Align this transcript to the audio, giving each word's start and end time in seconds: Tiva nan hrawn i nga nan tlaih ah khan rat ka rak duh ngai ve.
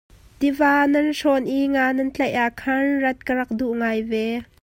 Tiva 0.43 0.69
nan 0.93 1.07
hrawn 1.19 1.45
i 1.57 1.59
nga 1.73 1.85
nan 1.97 2.09
tlaih 2.15 2.37
ah 2.43 2.51
khan 2.61 2.87
rat 3.03 3.19
ka 3.25 3.33
rak 3.39 3.51
duh 3.57 3.73
ngai 3.79 3.99
ve. 4.09 4.27